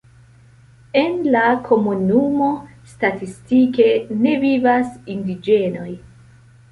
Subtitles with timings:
[1.01, 2.47] En la komunumo
[2.93, 3.87] statistike
[4.23, 5.91] ne vivas indiĝenoj.